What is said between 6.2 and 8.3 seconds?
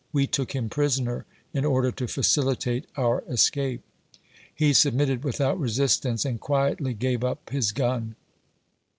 and quietly gave up his gan.